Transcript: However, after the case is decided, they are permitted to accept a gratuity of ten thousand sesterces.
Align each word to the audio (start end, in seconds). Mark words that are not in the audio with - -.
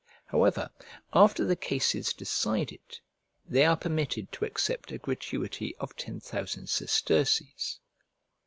However, 0.25 0.71
after 1.13 1.45
the 1.45 1.55
case 1.55 1.93
is 1.93 2.11
decided, 2.11 2.81
they 3.45 3.65
are 3.65 3.77
permitted 3.77 4.31
to 4.31 4.45
accept 4.45 4.91
a 4.91 4.97
gratuity 4.97 5.75
of 5.75 5.95
ten 5.95 6.19
thousand 6.19 6.69
sesterces. 6.69 7.77